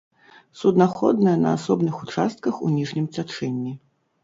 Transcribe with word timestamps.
Суднаходная 0.61 1.35
на 1.43 1.51
асобных 1.59 1.95
участках 2.07 2.53
у 2.71 2.73
ніжнім 2.79 3.09
цячэнні. 3.15 3.79